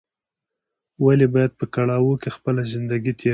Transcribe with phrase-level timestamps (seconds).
[1.05, 3.29] ولې باید په کړاوو کې خپله زندګي تېره کړې